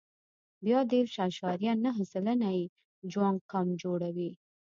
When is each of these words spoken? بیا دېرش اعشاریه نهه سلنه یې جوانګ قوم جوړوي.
بیا 0.65 0.79
دېرش 0.91 1.15
اعشاریه 1.23 1.73
نهه 1.85 2.03
سلنه 2.11 2.49
یې 2.57 2.65
جوانګ 3.11 3.37
قوم 3.51 3.67
جوړوي. 3.81 4.31